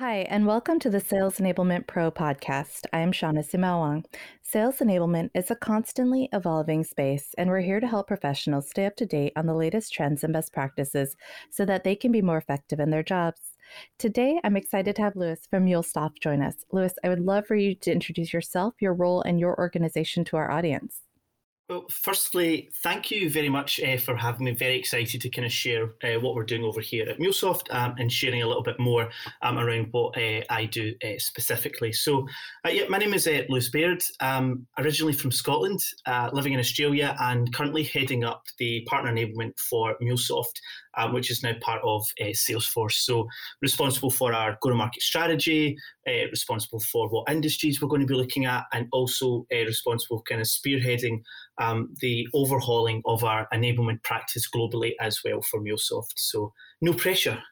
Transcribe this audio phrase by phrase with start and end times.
[0.00, 2.86] Hi, and welcome to the Sales Enablement Pro podcast.
[2.90, 4.06] I am Shawnna Sumaoang.
[4.40, 8.96] Sales enablement is a constantly evolving space, and we're here to help professionals stay up
[8.96, 11.16] to date on the latest trends and best practices
[11.50, 13.58] so that they can be more effective in their jobs.
[13.98, 16.64] Today, I'm excited to have Lewis from MuleSoft join us.
[16.72, 20.38] Lewis, I would love for you to introduce yourself, your role, and your organization to
[20.38, 21.02] our audience.
[21.70, 24.54] Well, firstly, thank you very much uh, for having me.
[24.54, 27.94] Very excited to kind of share uh, what we're doing over here at MuleSoft um,
[27.96, 29.08] and sharing a little bit more
[29.42, 31.92] um, around what uh, I do uh, specifically.
[31.92, 32.26] So,
[32.66, 34.02] uh, yeah, my name is uh, Lewis Baird.
[34.18, 35.78] Um, originally from Scotland,
[36.32, 40.58] living in Australia, and currently heading up the partner enablement for MuleSoft
[40.96, 42.92] um, which is now part of uh, Salesforce.
[42.92, 43.28] So,
[43.62, 45.76] responsible for our go to market strategy,
[46.08, 50.22] uh, responsible for what industries we're going to be looking at, and also uh, responsible
[50.28, 51.22] kind of spearheading
[51.60, 56.12] um, the overhauling of our enablement practice globally as well for MuleSoft.
[56.16, 57.42] So, no pressure.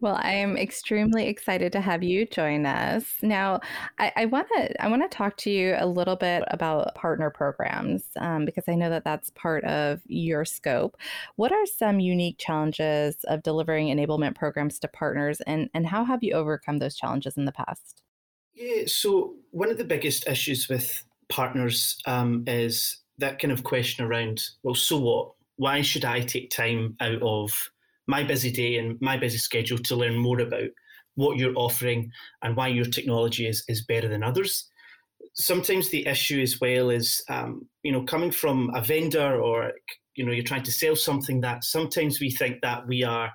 [0.00, 3.04] Well, I am extremely excited to have you join us.
[3.22, 3.60] Now,
[3.98, 8.04] I want to I want to talk to you a little bit about partner programs
[8.16, 10.96] um, because I know that that's part of your scope.
[11.36, 16.22] What are some unique challenges of delivering enablement programs to partners, and and how have
[16.22, 18.02] you overcome those challenges in the past?
[18.54, 24.04] Yeah, so one of the biggest issues with partners um, is that kind of question
[24.04, 25.32] around, well, so what?
[25.56, 27.70] Why should I take time out of
[28.06, 30.68] my busy day and my busy schedule to learn more about
[31.14, 32.10] what you're offering
[32.42, 34.68] and why your technology is, is better than others.
[35.34, 39.72] Sometimes the issue as well is, um, you know, coming from a vendor or,
[40.14, 43.30] you know, you're trying to sell something that sometimes we think that we are,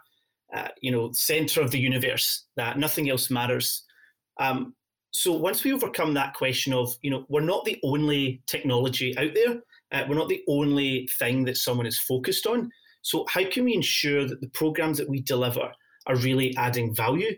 [0.54, 3.84] uh, you know, center of the universe, that nothing else matters.
[4.40, 4.74] Um,
[5.12, 9.34] so once we overcome that question of, you know, we're not the only technology out
[9.34, 12.70] there, uh, we're not the only thing that someone is focused on.
[13.08, 15.72] So, how can we ensure that the programs that we deliver
[16.08, 17.38] are really adding value?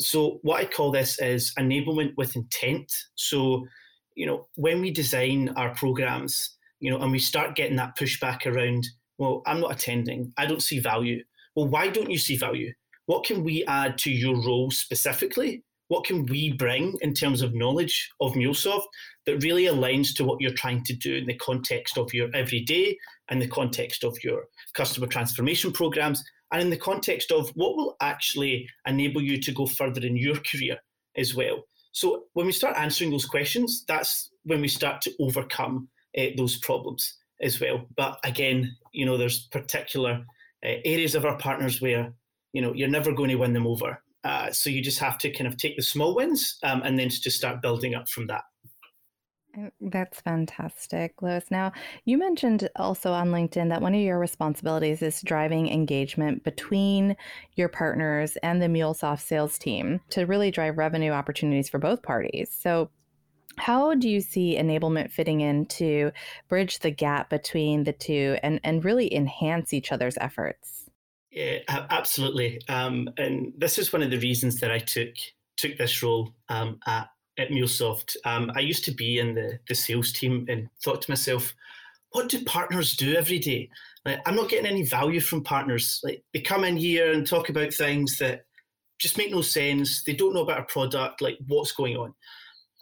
[0.00, 2.90] So, what I call this is enablement with intent.
[3.16, 3.66] So,
[4.14, 8.46] you know, when we design our programs, you know, and we start getting that pushback
[8.46, 8.86] around,
[9.18, 11.22] well, I'm not attending, I don't see value.
[11.54, 12.72] Well, why don't you see value?
[13.04, 15.62] What can we add to your role specifically?
[15.88, 18.84] What can we bring in terms of knowledge of MuleSoft
[19.30, 22.98] that really aligns to what you're trying to do in the context of your everyday
[23.28, 27.96] and the context of your customer transformation programs and in the context of what will
[28.00, 30.76] actually enable you to go further in your career
[31.16, 31.62] as well.
[31.92, 36.58] So when we start answering those questions, that's when we start to overcome uh, those
[36.58, 37.86] problems as well.
[37.96, 40.24] But again, you know, there's particular
[40.64, 42.12] uh, areas of our partners where
[42.52, 44.02] you know you're never going to win them over.
[44.24, 47.08] Uh, so you just have to kind of take the small wins um, and then
[47.08, 48.42] just start building up from that.
[49.80, 51.44] That's fantastic, Lewis.
[51.50, 51.72] Now,
[52.04, 57.16] you mentioned also on LinkedIn that one of your responsibilities is driving engagement between
[57.54, 62.56] your partners and the MuleSoft sales team to really drive revenue opportunities for both parties.
[62.56, 62.90] So,
[63.56, 66.12] how do you see enablement fitting in to
[66.48, 70.88] bridge the gap between the two and, and really enhance each other's efforts?
[71.30, 72.60] Yeah, absolutely.
[72.68, 75.14] Um, and this is one of the reasons that I took
[75.56, 77.08] took this role um, at
[77.40, 81.10] at MuleSoft, um, I used to be in the, the sales team and thought to
[81.10, 81.54] myself,
[82.12, 83.70] what do partners do every day?
[84.04, 86.00] Like, I'm not getting any value from partners.
[86.02, 88.44] Like they come in here and talk about things that
[88.98, 90.02] just make no sense.
[90.04, 92.14] They don't know about a product, like what's going on.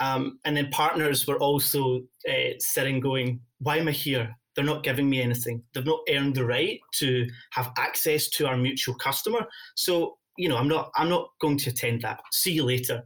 [0.00, 4.34] Um, and then partners were also uh, sitting going, why am I here?
[4.54, 5.62] They're not giving me anything.
[5.72, 9.47] They've not earned the right to have access to our mutual customer.
[9.76, 12.20] So, you know, I'm not I'm not going to attend that.
[12.32, 13.04] See you later.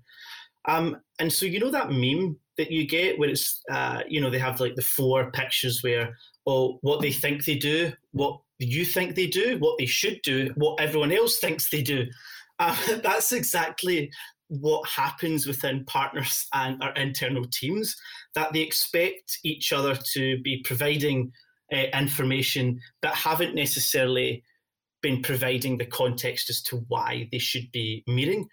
[0.66, 4.30] Um, and so you know that meme that you get where it's uh, you know
[4.30, 8.84] they have like the four pictures where oh what they think they do, what you
[8.84, 12.06] think they do, what they should do, what everyone else thinks they do.
[12.58, 14.10] Uh, that's exactly
[14.48, 17.96] what happens within partners and our internal teams
[18.34, 21.32] that they expect each other to be providing
[21.72, 24.44] uh, information but haven't necessarily
[25.00, 28.46] been providing the context as to why they should be meeting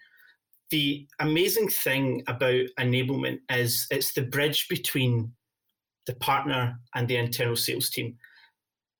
[0.70, 5.32] the amazing thing about enablement is it's the bridge between
[6.06, 8.16] the partner and the internal sales team.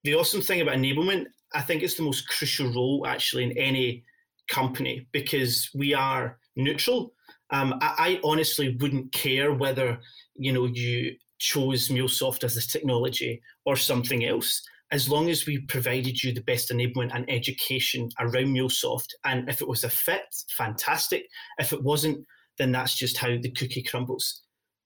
[0.04, 4.04] The awesome thing about enablement, I think it's the most crucial role actually in any
[4.48, 7.12] company because we are neutral.
[7.50, 9.98] Um, I, I, honestly wouldn't care whether
[10.36, 15.58] you know you chose MuleSoft as a technology or something else as long as we
[15.58, 20.22] provided you the best enablement and education around MuleSoft, and if it was a fit,
[20.56, 21.26] fantastic.
[21.58, 22.26] If it wasn't,
[22.58, 24.42] then that's just how the cookie crumbles.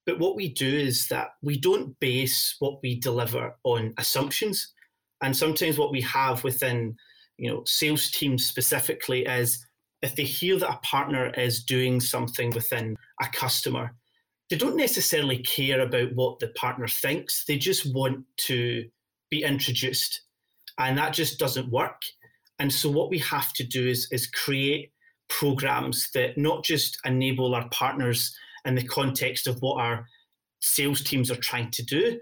[0.06, 4.72] But what we do is that we don't base what we deliver on assumptions.
[5.22, 6.96] And sometimes what we have within,
[7.38, 9.64] you know, sales teams specifically is
[10.02, 13.94] if they hear that a partner is doing something within a customer,
[14.50, 17.46] they don't necessarily care about what the partner thinks.
[17.46, 18.84] They just want to
[19.30, 20.22] be introduced.
[20.78, 22.00] And that just doesn't work.
[22.58, 24.92] And so, what we have to do is, is create
[25.28, 30.06] programs that not just enable our partners in the context of what our
[30.60, 32.18] sales teams are trying to do,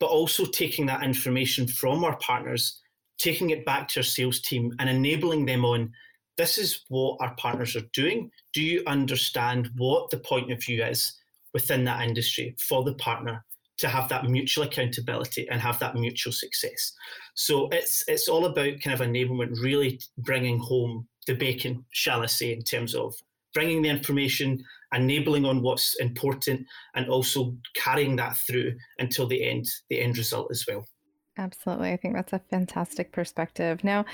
[0.00, 2.80] but also taking that information from our partners,
[3.18, 5.92] taking it back to our sales team and enabling them on
[6.36, 8.30] this is what our partners are doing.
[8.52, 11.12] Do you understand what the point of view is
[11.52, 13.44] within that industry for the partner
[13.78, 16.92] to have that mutual accountability and have that mutual success?
[17.34, 22.26] So it's it's all about kind of enablement, really bringing home the bacon, shall I
[22.26, 23.14] say, in terms of
[23.54, 24.62] bringing the information,
[24.92, 30.48] enabling on what's important, and also carrying that through until the end, the end result
[30.50, 30.86] as well.
[31.36, 31.92] Absolutely.
[31.92, 33.82] I think that's a fantastic perspective.
[33.82, 34.04] Now,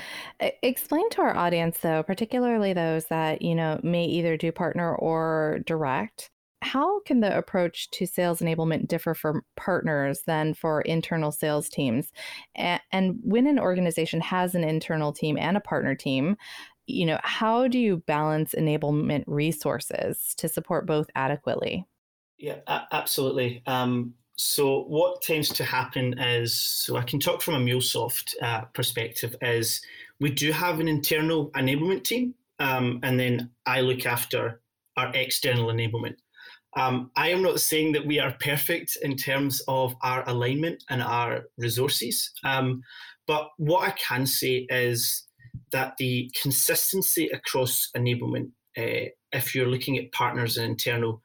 [0.63, 5.59] explain to our audience, though, particularly those that, you know, may either do partner or
[5.65, 6.31] direct,
[6.61, 12.11] how can the approach to sales enablement differ for partners than for internal sales teams?
[12.55, 16.37] And when an organization has an internal team and a partner team,
[16.85, 21.85] you know, how do you balance enablement resources to support both adequately?
[22.37, 22.59] Yeah,
[22.91, 23.63] absolutely.
[23.67, 28.61] Um, so what tends to happen is, so I can talk from a MuleSoft uh,
[28.73, 29.81] perspective, is
[30.19, 34.61] we do have an internal enablement team, um, and then I look after
[34.97, 36.15] our external enablement.
[36.77, 41.01] Um, I am not saying that we are perfect in terms of our alignment and
[41.01, 42.81] our resources, um,
[43.27, 45.23] but what I can say is
[45.71, 51.21] that the consistency across enablement, uh, if you're looking at partners and internal,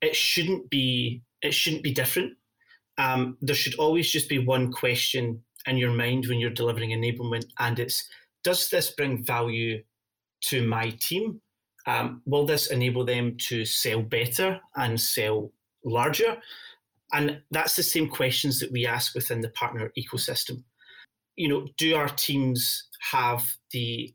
[0.00, 2.32] it shouldn't be it shouldn't be different.
[2.98, 7.44] Um, there should always just be one question in your mind when you're delivering enablement,
[7.58, 8.08] and it's
[8.44, 9.82] does this bring value
[10.42, 11.40] to my team?
[11.86, 15.52] Um, will this enable them to sell better and sell
[15.84, 16.36] larger?
[17.12, 20.64] And that's the same questions that we ask within the partner ecosystem.
[21.36, 24.12] You know, do our teams have the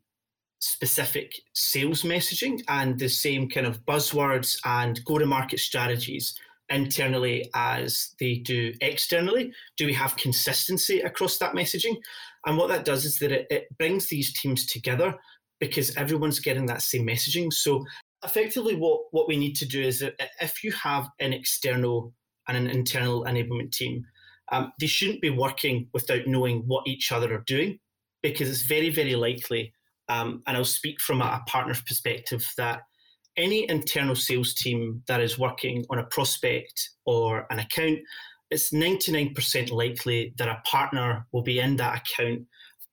[0.59, 6.35] specific sales messaging and the same kind of buzzwords and go to market strategies
[6.69, 9.53] internally as they do externally?
[9.77, 11.97] Do we have consistency across that messaging?
[12.45, 15.15] And what that does is that it, it brings these teams together
[15.61, 17.53] because everyone's getting that same messaging.
[17.53, 17.85] So
[18.25, 22.13] effectively what, what we need to do is that if you have an external
[22.47, 24.03] and an internal enablement team,
[24.51, 27.79] um, they shouldn't be working without knowing what each other are doing
[28.21, 29.71] because it's very, very likely,
[30.09, 32.81] um, and I'll speak from a partner's perspective, that
[33.37, 37.99] any internal sales team that is working on a prospect or an account,
[38.49, 42.41] it's 99% likely that a partner will be in that account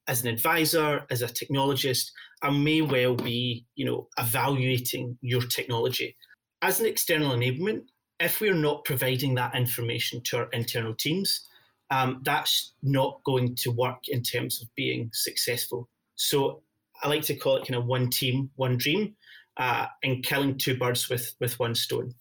[0.08, 2.10] as an advisor, as a technologist,
[2.42, 6.16] and may well be, you know, evaluating your technology.
[6.62, 7.82] As an external enablement,
[8.18, 11.46] if we're not providing that information to our internal teams,
[11.90, 15.88] um, that's not going to work in terms of being successful.
[16.16, 16.62] So
[17.02, 19.14] I like to call it kind of one team, one dream,
[19.56, 22.14] uh, and killing two birds with with one stone.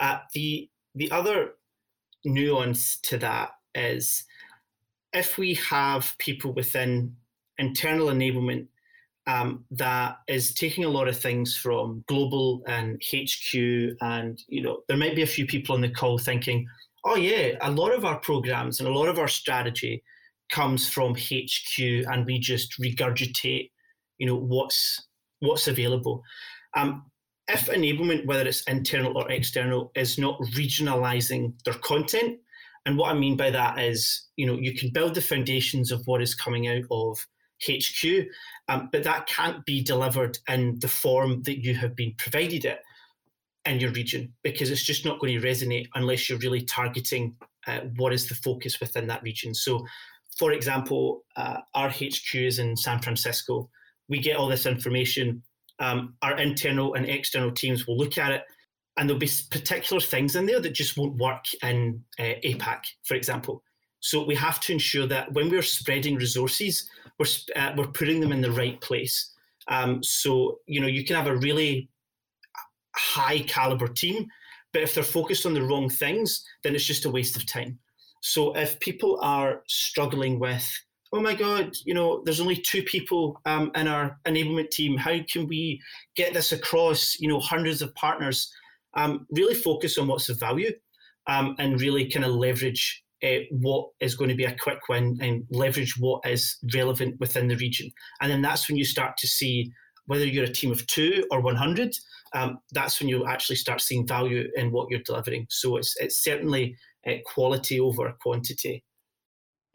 [0.00, 1.54] Uh, the the other
[2.24, 4.24] nuance to that is
[5.14, 7.14] if we have people within
[7.58, 8.66] internal enablement
[9.26, 13.54] um, that is taking a lot of things from global and HQ,
[14.02, 16.66] and you know there might be a few people on the call thinking,
[17.04, 20.02] oh yeah, a lot of our programs and a lot of our strategy
[20.50, 23.70] comes from HQ, and we just regurgitate,
[24.18, 25.06] you know, what's
[25.40, 26.22] what's available.
[26.76, 27.10] Um,
[27.48, 32.40] if enablement, whether it's internal or external, is not regionalizing their content,
[32.86, 36.06] and what I mean by that is, you know, you can build the foundations of
[36.06, 37.26] what is coming out of
[37.66, 38.26] HQ,
[38.68, 42.80] um, but that can't be delivered in the form that you have been provided it
[43.64, 47.34] in your region because it's just not going to resonate unless you're really targeting
[47.66, 49.54] uh, what is the focus within that region.
[49.54, 49.86] So,
[50.38, 53.70] for example, uh, our HQ is in San Francisco.
[54.08, 55.42] We get all this information.
[55.78, 58.42] Um, our internal and external teams will look at it,
[58.96, 63.14] and there'll be particular things in there that just won't work in uh, APAC, for
[63.14, 63.62] example.
[64.00, 68.32] So we have to ensure that when we're spreading resources, we're uh, we're putting them
[68.32, 69.32] in the right place.
[69.68, 71.88] Um, so you know you can have a really
[72.94, 74.26] high caliber team,
[74.72, 77.78] but if they're focused on the wrong things, then it's just a waste of time.
[78.20, 80.66] So if people are struggling with,
[81.12, 84.96] oh my God, you know, there's only two people um, in our enablement team.
[84.96, 85.80] How can we
[86.16, 88.52] get this across, you know, hundreds of partners?
[88.96, 90.72] Um, really focus on what's of value
[91.26, 95.18] um, and really kind of leverage uh, what is going to be a quick win
[95.20, 97.90] and leverage what is relevant within the region.
[98.20, 99.72] And then that's when you start to see
[100.06, 101.96] whether you're a team of two or 100,
[102.34, 105.46] um, that's when you actually start seeing value in what you're delivering.
[105.48, 108.84] So it's it's certainly uh, quality over quantity.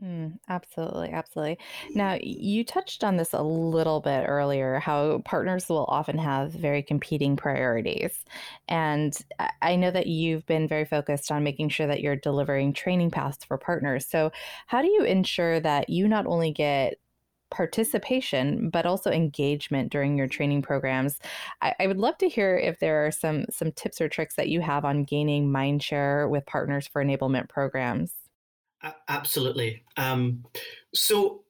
[0.01, 1.57] Mm, absolutely, absolutely.
[1.93, 6.81] Now, you touched on this a little bit earlier how partners will often have very
[6.81, 8.23] competing priorities.
[8.69, 9.17] And
[9.61, 13.43] I know that you've been very focused on making sure that you're delivering training paths
[13.43, 14.07] for partners.
[14.07, 14.31] So,
[14.67, 16.95] how do you ensure that you not only get
[17.51, 21.17] participation but also engagement during your training programs
[21.63, 24.49] I, I, would love to hear if there are some some tips or tricks that
[24.49, 28.18] you have on gaining mind share with partners for enablement programs
[29.07, 29.83] absolutely.
[29.97, 30.45] Um,
[30.93, 31.43] so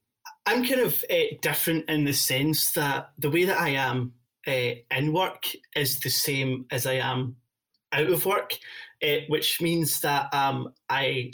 [0.45, 4.13] I'm kind of uh, different in the sense that the way that I am
[4.47, 5.45] uh, in work
[5.75, 7.35] is the same as I am
[7.91, 8.53] out of work,
[9.03, 11.31] uh, which means that um, I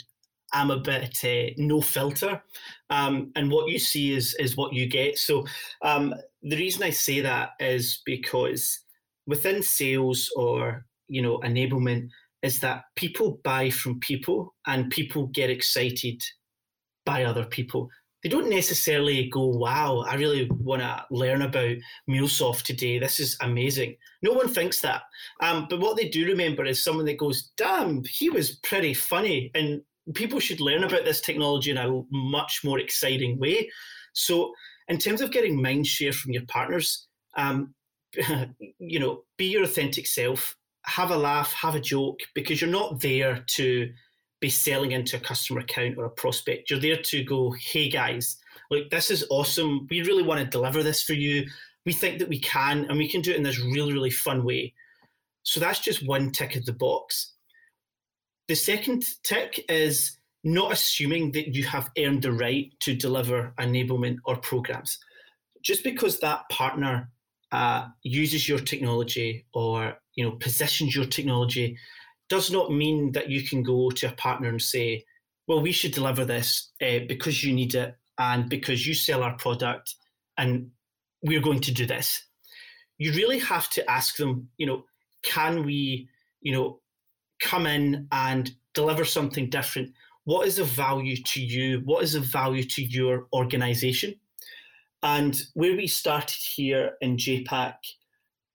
[0.52, 2.42] am a bit no filter,
[2.90, 5.18] um, and what you see is is what you get.
[5.18, 5.46] So
[5.82, 8.80] um, the reason I say that is because
[9.26, 12.10] within sales or you know enablement
[12.46, 16.22] is that people buy from people and people get excited
[17.04, 17.90] by other people.
[18.22, 21.76] They don't necessarily go, wow, I really want to learn about
[22.08, 22.98] MuleSoft today.
[22.98, 23.96] This is amazing.
[24.22, 25.02] No one thinks that.
[25.42, 29.50] Um, but what they do remember is someone that goes, damn, he was pretty funny.
[29.54, 29.82] And
[30.14, 33.70] people should learn about this technology in a much more exciting way.
[34.14, 34.52] So,
[34.88, 37.74] in terms of getting mind share from your partners, um,
[38.78, 43.00] you know, be your authentic self, have a laugh, have a joke, because you're not
[43.00, 43.92] there to
[44.40, 46.70] be selling into a customer account or a prospect.
[46.70, 48.36] You're there to go, hey guys,
[48.70, 49.86] look, this is awesome.
[49.90, 51.46] We really want to deliver this for you.
[51.84, 54.44] We think that we can, and we can do it in this really, really fun
[54.44, 54.74] way.
[55.42, 57.32] So that's just one tick of the box.
[58.48, 64.18] The second tick is not assuming that you have earned the right to deliver enablement
[64.24, 64.98] or programs.
[65.62, 67.10] Just because that partner
[67.56, 71.78] uh, uses your technology or you know positions your technology
[72.28, 75.02] does not mean that you can go to a partner and say,
[75.48, 79.36] well, we should deliver this uh, because you need it and because you sell our
[79.38, 79.94] product
[80.36, 80.68] and
[81.22, 82.22] we're going to do this.
[82.98, 84.84] You really have to ask them, you know,
[85.22, 86.08] can we,
[86.42, 86.80] you know,
[87.40, 89.92] come in and deliver something different?
[90.24, 91.80] What is of value to you?
[91.84, 94.14] What is of value to your organization?
[95.02, 97.74] And where we started here in JPAC,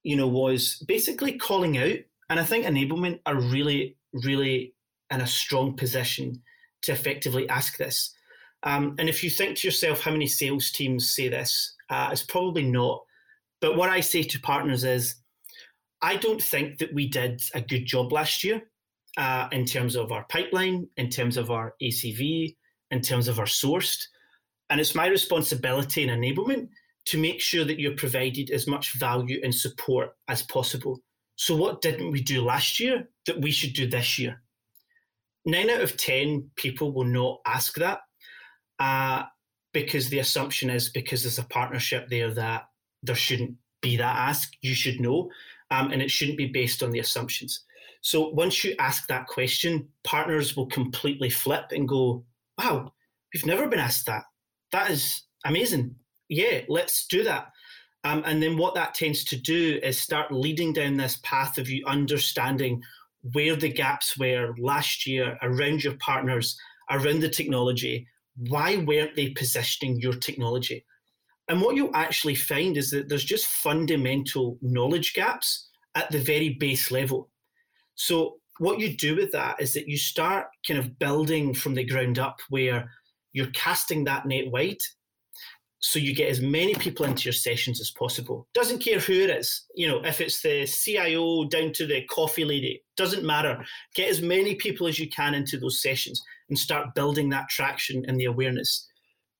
[0.02, 1.98] you know, was basically calling out.
[2.28, 4.74] And I think enablement are really, really
[5.10, 6.42] in a strong position
[6.82, 8.14] to effectively ask this.
[8.64, 12.22] Um, and if you think to yourself how many sales teams say this, uh, it's
[12.22, 13.02] probably not.
[13.60, 15.16] But what I say to partners is,
[16.00, 18.62] I don't think that we did a good job last year
[19.16, 22.56] uh, in terms of our pipeline, in terms of our ACV,
[22.90, 24.06] in terms of our sourced.
[24.72, 26.70] And it's my responsibility and enablement
[27.04, 30.98] to make sure that you're provided as much value and support as possible.
[31.36, 34.42] So, what didn't we do last year that we should do this year?
[35.44, 37.98] Nine out of 10 people will not ask that
[38.78, 39.24] uh,
[39.74, 42.62] because the assumption is because there's a partnership there that
[43.02, 44.54] there shouldn't be that ask.
[44.62, 45.30] You should know,
[45.70, 47.64] um, and it shouldn't be based on the assumptions.
[48.00, 52.24] So, once you ask that question, partners will completely flip and go,
[52.56, 52.90] wow,
[53.34, 54.22] we've never been asked that
[54.72, 55.94] that is amazing.
[56.28, 57.52] Yeah, let's do that.
[58.04, 61.68] Um, and then what that tends to do is start leading down this path of
[61.68, 62.82] you understanding
[63.32, 66.58] where the gaps were last year around your partners,
[66.90, 68.08] around the technology.
[68.36, 70.84] Why weren't they positioning your technology?
[71.48, 76.50] And what you'll actually find is that there's just fundamental knowledge gaps at the very
[76.50, 77.28] base level.
[77.94, 81.84] So, what you do with that is that you start kind of building from the
[81.84, 82.90] ground up where
[83.32, 84.78] you're casting that net wide
[85.82, 88.46] so you get as many people into your sessions as possible.
[88.54, 89.64] Doesn't care who it is.
[89.74, 93.62] You know, if it's the CIO down to the coffee lady, doesn't matter.
[93.96, 98.04] Get as many people as you can into those sessions and start building that traction
[98.06, 98.88] and the awareness.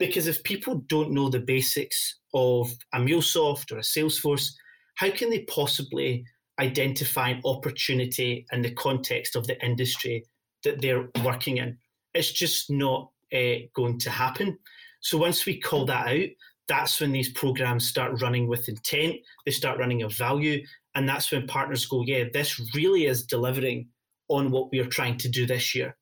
[0.00, 4.50] Because if people don't know the basics of a MuleSoft or a Salesforce,
[4.96, 6.24] how can they possibly
[6.58, 10.24] identify an opportunity in the context of the industry
[10.64, 11.78] that they're working in?
[12.14, 14.58] It's just not uh, going to happen.
[15.00, 16.28] So once we call that out,
[16.68, 21.30] that's when these programs start running with intent, they start running of value, and that's
[21.32, 23.88] when partners go, yeah, this really is delivering
[24.28, 25.96] on what we are trying to do this year.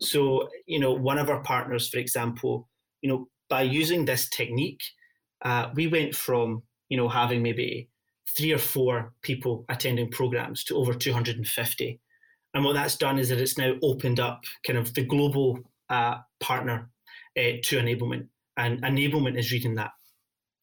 [0.00, 2.68] So, you know, one of our partners, for example,
[3.02, 4.82] you know, by using this technique,
[5.42, 7.88] uh, we went from, you know, having maybe
[8.36, 12.00] three or four people attending programs to over 250.
[12.54, 15.58] And what that's done is that it's now opened up kind of the global
[15.90, 16.90] uh, partner
[17.36, 19.90] uh, to enablement, and enablement is reading that,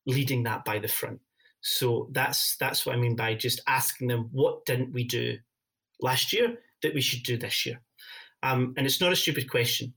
[0.05, 1.19] leading that by the front.
[1.61, 5.37] So that's that's what I mean by just asking them what didn't we do
[6.01, 7.81] last year that we should do this year.
[8.43, 9.93] Um, and it's not a stupid question.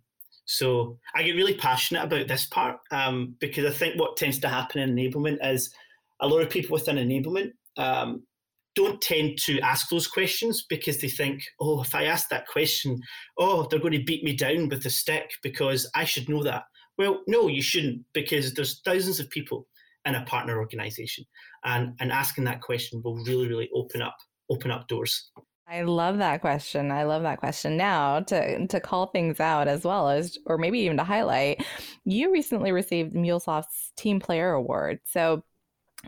[0.47, 4.49] So I get really passionate about this part um, because I think what tends to
[4.49, 5.73] happen in enablement is
[6.21, 8.25] a lot of people within enablement um,
[8.75, 13.01] don't tend to ask those questions because they think, oh, if I ask that question,
[13.39, 16.65] oh, they're going to beat me down with a stick because I should know that.
[16.99, 19.67] Well, no, you shouldn't because there's thousands of people
[20.05, 21.25] in a partner organization,
[21.65, 24.17] and and asking that question will really, really open up
[24.51, 25.31] open up doors.
[25.67, 26.91] I love that question.
[26.91, 27.77] I love that question.
[27.77, 31.65] Now to to call things out as well as or maybe even to highlight,
[32.05, 35.01] you recently received MuleSoft's Team Player Award.
[35.05, 35.45] So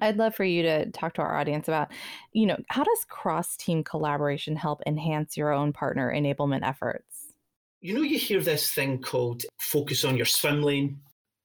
[0.01, 1.91] I'd love for you to talk to our audience about,
[2.33, 7.05] you know, how does cross team collaboration help enhance your own partner enablement efforts?
[7.81, 10.99] You know, you hear this thing called focus on your swim lane.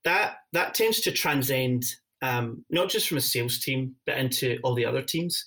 [0.03, 1.85] That that tends to transcend
[2.21, 5.45] um, not just from a sales team, but into all the other teams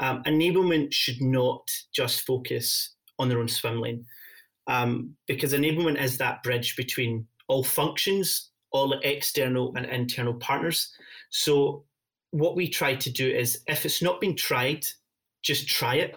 [0.00, 4.04] um, enablement should not just focus on their own swim lane
[4.66, 10.90] um, because enablement is that bridge between all functions, all external and internal partners.
[11.30, 11.84] So,
[12.30, 14.86] what we try to do is if it's not been tried,
[15.42, 16.16] just try it.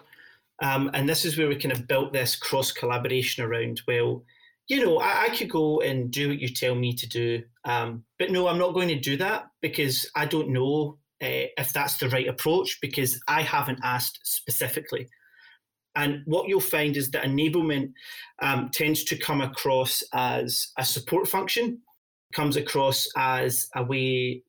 [0.62, 4.22] Um, and this is where we kind of built this cross collaboration around, well,
[4.68, 7.42] you know, I, I, could go and do what you tell me to do.
[7.64, 11.72] Um, but no, I'm not going to do that because I don't know uh, if
[11.72, 15.08] that's the right approach because I haven't asked specifically.
[15.96, 17.92] And what you'll find is that enablement
[18.40, 21.80] um, tends to come across as a support function,
[22.32, 24.42] comes across as a way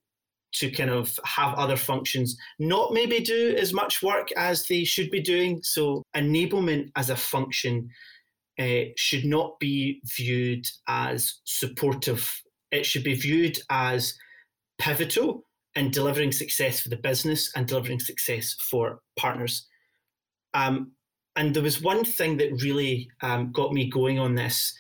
[0.56, 5.12] to kind of have other functions not maybe do as much work as they should
[5.12, 5.60] be doing.
[5.64, 7.90] So, enablement as a function
[8.60, 14.16] uh, should not be viewed as supportive, it should be viewed as
[14.78, 15.44] pivotal
[15.76, 19.68] in delivering success for the business and delivering success for partners.
[20.54, 20.94] Um,
[21.36, 24.74] and there was one thing that really um, got me going on this,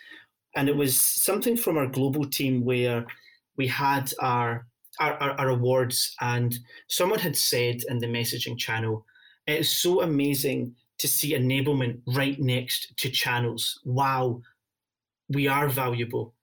[0.55, 3.05] and it was something from our global team where
[3.57, 4.67] we had our,
[4.99, 9.05] our, awards, and someone had said in the messaging channel,
[9.47, 13.79] it is so amazing to see enablement right next to channels.
[13.83, 14.41] Wow,
[15.29, 16.33] we are valuable.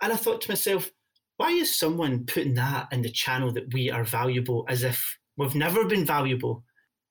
[0.00, 0.90] And I thought to myself,
[1.36, 5.54] why is someone putting that in the channel that we are valuable as if we've
[5.54, 6.64] never been valuable?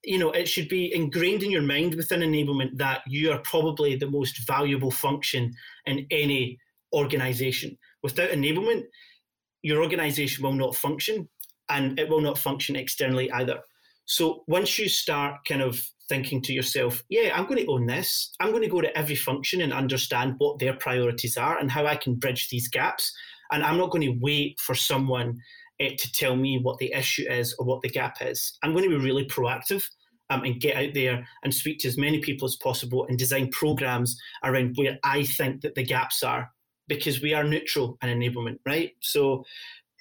[0.03, 3.95] You know, it should be ingrained in your mind within enablement that you are probably
[3.95, 5.53] the most valuable function
[5.86, 6.60] in any
[6.93, 7.77] organization.
[8.03, 8.84] Without enablement,
[9.63, 11.28] your organization will not function
[11.69, 13.60] and it will not function externally either.
[14.06, 18.34] So once you start kind of thinking to yourself, yeah, I'm going to own this.
[18.39, 21.86] I'm going to go to every function and understand what their priorities are and how
[21.86, 23.13] I can bridge these gaps
[23.52, 25.39] and I'm not going to wait for someone
[25.80, 28.58] uh, to tell me what the issue is or what the gap is.
[28.63, 29.88] I'm going to be really proactive
[30.30, 33.50] um, and get out there and speak to as many people as possible and design
[33.52, 36.50] programs around where I think that the gaps are
[36.91, 38.91] because we are neutral in enablement, right?
[38.99, 39.45] So,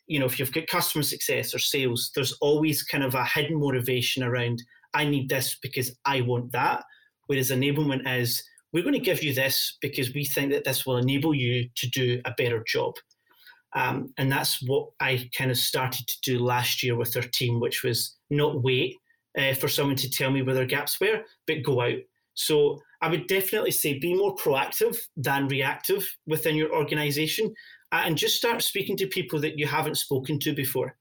[0.09, 3.61] you know, if you've got customer success or sales, there's always kind of a hidden
[3.61, 4.61] motivation around,
[4.93, 6.83] I need this because I want that.
[7.29, 10.97] Whereas enablement is, we're going to give you this because we think that this will
[10.97, 12.95] enable you to do a better job.
[13.77, 17.61] Um, and that's what I kind of started to do last year with our team,
[17.61, 18.97] which was not wait
[19.39, 22.01] uh, for someone to tell me where their gaps were, but go out.
[22.35, 27.53] So I would definitely say be more proactive than reactive within your organization
[27.93, 30.97] uh, and just start speaking to people that you haven't spoken to before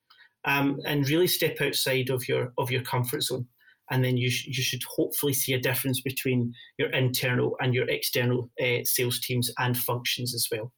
[0.45, 3.47] um, and really step outside of your of your comfort zone.
[3.91, 7.89] And then you, sh- you should hopefully see a difference between your internal and your
[7.89, 10.71] external uh, sales teams and functions as well.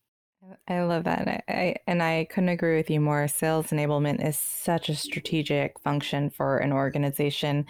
[0.67, 1.27] I love that.
[1.27, 3.27] I, I, and I couldn't agree with you more.
[3.27, 7.65] Sales enablement is such a strategic function for an organization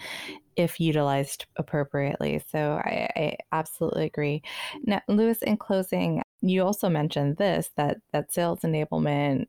[0.56, 2.42] if utilized appropriately.
[2.50, 4.42] So I, I absolutely agree.
[4.84, 9.46] Now, Lewis, in closing, you also mentioned this that that sales enablement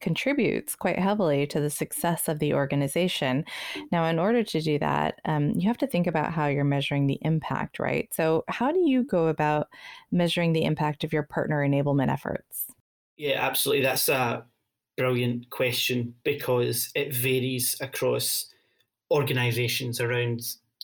[0.00, 3.44] contributes quite heavily to the success of the organization.
[3.90, 7.06] Now, in order to do that, um, you have to think about how you're measuring
[7.06, 8.08] the impact, right?
[8.12, 9.68] So, how do you go about
[10.12, 12.66] measuring the impact of your partner enablement efforts?
[13.16, 13.84] Yeah, absolutely.
[13.84, 14.44] That's a
[14.96, 18.46] brilliant question because it varies across
[19.10, 20.40] organizations around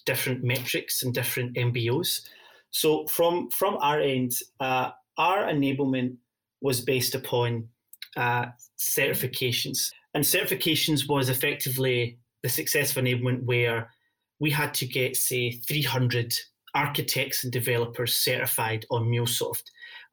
[0.07, 2.23] different metrics and different MBOs.
[2.71, 6.17] So, from, from our end, uh, our enablement
[6.61, 7.69] was based upon
[8.17, 8.47] uh,
[8.79, 9.91] certifications.
[10.15, 13.91] And certifications was effectively the success of enablement where
[14.39, 16.35] we had to get, say, 300
[16.75, 19.65] architects and developers certified on MuleSoft.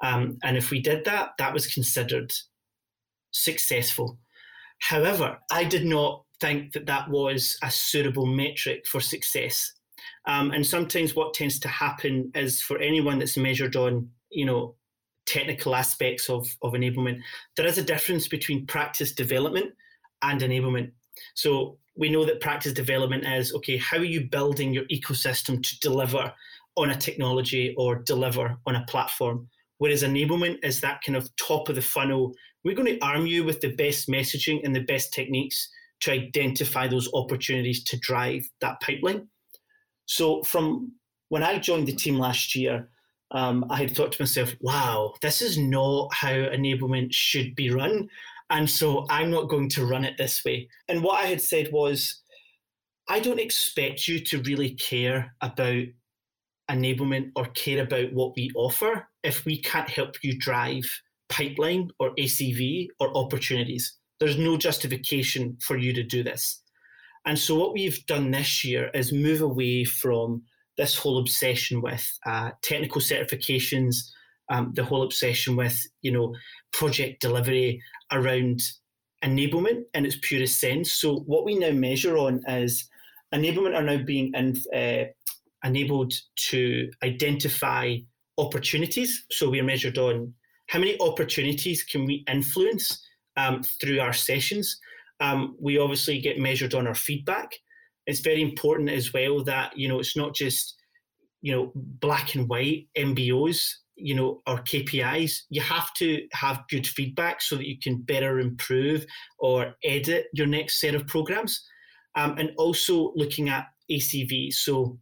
[0.04, 2.32] Um, and if we did that, that was considered
[3.32, 4.18] successful.
[4.80, 9.74] However, I did not think that that was a suitable metric for success.
[10.26, 14.76] Um, and sometimes what tends to happen is for anyone that's measured on, you know,
[15.26, 17.20] technical aspects of, of enablement,
[17.56, 19.74] there is a difference between practice development
[20.22, 20.92] and enablement.
[21.34, 25.80] So we know that practice development is okay, how are you building your ecosystem to
[25.80, 26.32] deliver
[26.76, 29.48] on a technology or deliver on a platform?
[29.80, 32.34] Whereas enablement is that kind of top of the funnel.
[32.64, 35.70] We're going to arm you with the best messaging and the best techniques
[36.02, 39.28] to identify those opportunities to drive that pipeline.
[40.06, 40.94] So from
[41.30, 42.90] when I joined the team last year,
[43.32, 48.10] um, I had thought to myself, wow, this is not how enablement should be run.
[48.50, 50.70] And so I'm not going to run it this way.
[50.88, 52.22] And what I had said was,
[53.10, 55.84] I don't expect you to really care about
[56.70, 60.84] enablement or care about what we offer if we can't help you drive
[61.30, 63.97] pipeline or ACV or opportunities.
[64.20, 66.62] There's no justification for you to do this.
[67.26, 70.44] And so, what we've done this year is move away from
[70.78, 73.96] this whole obsession with uh, technical certifications,
[74.50, 76.36] um, the whole obsession with you know
[76.72, 78.62] project delivery around
[79.24, 80.94] enablement in its purest sense.
[80.94, 82.88] So what we now measure on is
[83.34, 85.06] enablement are now being in, uh,
[85.68, 86.14] enabled
[86.50, 87.98] to identify
[88.38, 89.26] opportunities.
[89.32, 90.34] So we are measured on
[90.68, 93.04] how many opportunities can we influence
[93.38, 94.80] um, through our sessions.
[95.20, 97.52] Um, we obviously get measured on our feedback.
[98.06, 100.76] It's very important as well that you know it's not just
[101.42, 105.42] you know black and white MBOs you know or KPIs.
[105.50, 109.06] You have to have good feedback so that you can better improve
[109.40, 111.64] or edit your next set of programs,
[112.16, 114.54] um, and also looking at ACV.
[114.54, 115.00] So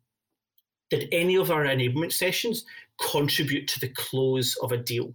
[0.90, 2.64] did any of our enablement sessions
[3.00, 5.14] contribute to the close of a deal?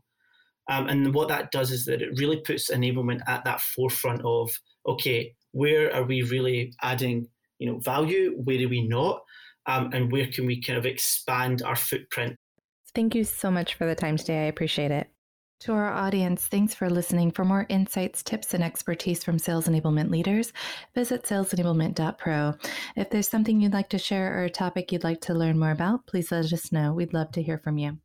[0.70, 4.50] Um, and what that does is that it really puts enablement at that forefront of
[4.87, 7.28] okay, where are we really adding
[7.59, 8.40] you know value?
[8.42, 9.20] Where are we not?
[9.66, 12.37] Um, and where can we kind of expand our footprint?
[12.94, 14.44] Thank you so much for the time today.
[14.44, 15.09] I appreciate it.
[15.61, 17.33] To our audience, thanks for listening.
[17.33, 20.54] For more insights, tips, and expertise from sales enablement leaders,
[20.94, 22.54] visit salesenablement.pro.
[22.96, 25.72] If there's something you'd like to share or a topic you'd like to learn more
[25.72, 26.94] about, please let us know.
[26.94, 27.98] We'd love to hear from you.